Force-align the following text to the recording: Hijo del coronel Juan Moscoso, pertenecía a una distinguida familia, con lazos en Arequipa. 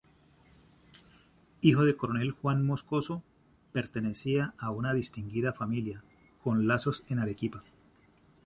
Hijo 1.61 1.85
del 1.85 1.95
coronel 1.95 2.31
Juan 2.31 2.65
Moscoso, 2.65 3.21
pertenecía 3.71 4.55
a 4.57 4.71
una 4.71 4.95
distinguida 4.95 5.53
familia, 5.53 6.03
con 6.43 6.65
lazos 6.67 7.03
en 7.09 7.19
Arequipa. 7.19 7.63